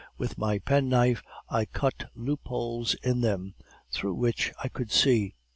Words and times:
With 0.17 0.35
my 0.35 0.57
penknife 0.57 1.21
I 1.47 1.65
cut 1.65 2.09
loopholes 2.15 2.95
in 3.03 3.21
them, 3.21 3.53
through 3.91 4.15
which 4.15 4.51
I 4.63 4.67
could 4.67 4.91
see. 4.91 5.35